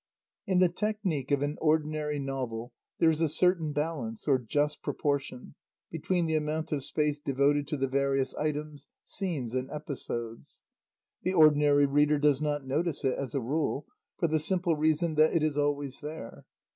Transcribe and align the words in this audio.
In 0.47 0.57
the 0.57 0.67
technique 0.67 1.29
of 1.29 1.43
an 1.43 1.59
ordinary 1.61 2.17
novel 2.17 2.73
there 2.97 3.11
is 3.11 3.21
a 3.21 3.27
certain 3.29 3.71
balance, 3.71 4.27
or 4.27 4.39
just 4.39 4.81
proportion, 4.81 5.53
between 5.91 6.25
the 6.25 6.35
amount 6.35 6.71
of 6.71 6.83
space 6.83 7.19
devoted 7.19 7.67
to 7.67 7.77
the 7.77 7.87
various 7.87 8.33
items, 8.33 8.87
scenes 9.03 9.53
and 9.53 9.69
episodes. 9.69 10.63
The 11.21 11.35
ordinary 11.35 11.85
reader 11.85 12.17
does 12.17 12.41
not 12.41 12.65
notice 12.65 13.03
it 13.05 13.15
as 13.15 13.35
a 13.35 13.41
rule, 13.41 13.85
for 14.17 14.27
the 14.27 14.39
simple 14.39 14.75
reason 14.75 15.13
that 15.17 15.33
it 15.35 15.43
is 15.43 15.55
always 15.55 15.99
there. 15.99 16.45